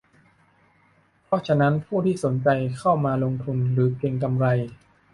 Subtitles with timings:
[1.23, 4.45] เพราะฉะนั้นผู้ที่สนใจเข้ามาลงทุนหรือเก็งกำไร